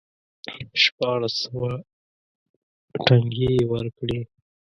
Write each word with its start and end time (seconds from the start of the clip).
شپاړس 0.83 1.33
سوه 1.43 1.69
ټنګې 3.05 3.47
یې 3.57 3.63
ورکړې. 3.71 4.19